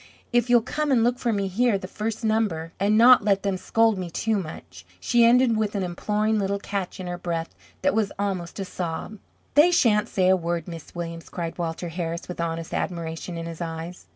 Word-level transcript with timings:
If 0.33 0.49
you'll 0.49 0.63
come 0.63 0.91
and 0.91 1.03
look 1.03 1.19
for 1.19 1.31
me 1.31 1.47
here 1.47 1.77
the 1.77 1.87
first 1.87 2.23
number, 2.25 2.73
and 2.79 2.97
not 2.97 3.23
let 3.23 3.43
them 3.43 3.55
scold 3.55 3.99
me 3.99 4.09
too 4.09 4.35
much" 4.39 4.83
She 4.99 5.23
ended 5.23 5.55
with 5.55 5.75
an 5.75 5.83
imploring 5.83 6.39
little 6.39 6.57
catch 6.57 6.99
in 6.99 7.05
her 7.05 7.19
breath 7.19 7.53
that 7.83 7.93
was 7.93 8.11
almost 8.17 8.59
a 8.59 8.65
sob. 8.65 9.19
"They 9.53 9.69
sha'n't 9.69 10.09
say 10.09 10.27
a 10.29 10.35
word, 10.35 10.67
Miss 10.67 10.95
Williams!" 10.95 11.29
cried 11.29 11.55
Walter 11.59 11.89
Harris, 11.89 12.27
with 12.27 12.41
honest 12.41 12.73
admiration 12.73 13.37
in 13.37 13.45
his 13.45 13.61
eyes. 13.61 14.07